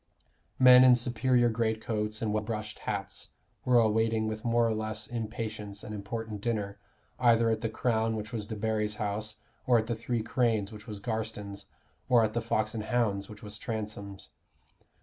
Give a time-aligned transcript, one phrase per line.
[0.57, 3.29] Men in superior greatcoats and well brushed hats
[3.63, 6.79] were awaiting with more or less impatience an important dinner,
[7.19, 10.99] either at the Crown, which was Debarry's house, or at the Three Cranes, which was
[10.99, 11.67] Garstin's,
[12.09, 14.31] or at the Fox and Hounds, which was Transome's.